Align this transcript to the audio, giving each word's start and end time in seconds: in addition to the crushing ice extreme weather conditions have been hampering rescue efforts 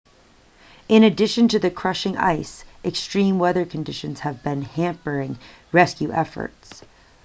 in 0.89 1.03
addition 1.03 1.47
to 1.47 1.59
the 1.59 1.69
crushing 1.69 2.17
ice 2.17 2.63
extreme 2.83 3.37
weather 3.37 3.63
conditions 3.65 4.21
have 4.21 4.41
been 4.41 4.63
hampering 4.63 5.37
rescue 5.71 6.11
efforts 6.11 6.81